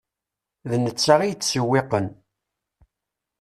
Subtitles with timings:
[0.69, 2.07] D netta i yettsewwiqen.